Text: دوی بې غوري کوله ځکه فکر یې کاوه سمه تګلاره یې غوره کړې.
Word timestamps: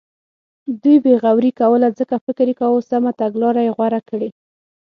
دوی 0.81 0.97
بې 1.03 1.13
غوري 1.21 1.51
کوله 1.59 1.87
ځکه 1.99 2.15
فکر 2.25 2.45
یې 2.49 2.55
کاوه 2.61 2.79
سمه 2.89 3.11
تګلاره 3.21 3.61
یې 3.67 3.71
غوره 3.77 4.01
کړې. 4.09 4.29